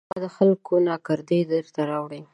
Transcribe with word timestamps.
ما 0.09 0.17
د 0.23 0.27
خلکو 0.35 0.73
ناکردې 0.87 1.39
درته 1.51 1.81
راوړي 1.91 2.21